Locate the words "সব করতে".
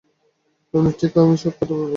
1.37-1.63